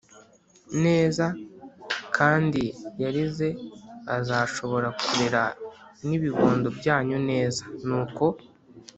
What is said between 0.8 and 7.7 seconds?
neza; kandi yarize azashobora kurera n’ibibondo byanyu neza”.